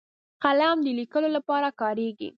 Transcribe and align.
قلم 0.43 0.77
د 0.85 0.87
لیکلو 0.99 1.29
لپاره 1.37 1.67
کارېږي 1.81 2.29